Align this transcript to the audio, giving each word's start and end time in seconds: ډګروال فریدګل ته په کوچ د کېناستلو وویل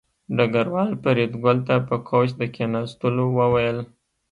ډګروال 0.35 0.91
فریدګل 1.03 1.57
ته 1.67 1.75
په 1.87 1.95
کوچ 2.07 2.29
د 2.39 2.41
کېناستلو 2.55 3.25
وویل 3.39 3.79